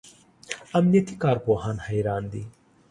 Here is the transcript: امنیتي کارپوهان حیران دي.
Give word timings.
امنیتي 0.77 1.15
کارپوهان 1.23 1.77
حیران 1.87 2.23
دي. 2.31 2.43